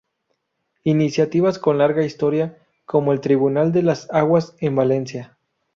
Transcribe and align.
Iniciativas 0.83 1.59
con 1.59 1.77
larga 1.77 2.03
historia, 2.03 2.57
como 2.87 3.13
el 3.13 3.21
Tribunal 3.21 3.71
de 3.71 3.83
las 3.83 4.09
Aguas 4.09 4.55
en 4.59 4.75
Valencia 4.75 5.37